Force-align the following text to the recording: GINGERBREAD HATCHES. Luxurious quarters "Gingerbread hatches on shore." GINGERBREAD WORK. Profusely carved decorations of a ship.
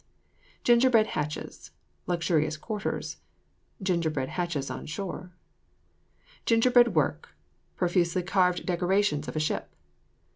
GINGERBREAD 0.63 1.07
HATCHES. 1.13 1.69
Luxurious 2.07 2.57
quarters 2.57 3.17
"Gingerbread 3.83 4.29
hatches 4.29 4.71
on 4.71 4.87
shore." 4.87 5.31
GINGERBREAD 6.47 6.95
WORK. 6.95 7.29
Profusely 7.75 8.23
carved 8.23 8.65
decorations 8.65 9.27
of 9.27 9.35
a 9.35 9.39
ship. 9.39 9.69